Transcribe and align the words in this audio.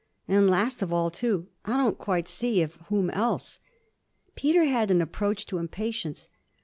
And 0.27 0.49
last 0.49 0.81
of 0.81 0.91
all 0.91 1.11
too. 1.11 1.45
I 1.63 1.77
don't 1.77 1.95
quite 1.99 2.27
see 2.27 2.63
of 2.63 2.73
whom 2.89 3.11
else.' 3.11 3.59
Peter 4.33 4.63
had 4.63 4.89
an 4.89 4.99
approach 4.99 5.45
to 5.45 5.59
impatience. 5.59 6.27